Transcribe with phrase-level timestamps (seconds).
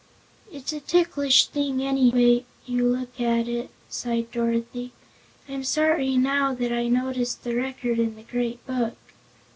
[0.51, 4.93] "It's a ticklish thing, anyhow you look at it," sighed Dorothy.
[5.47, 8.97] "I'm sorry now that I noticed the Record in the Great Book."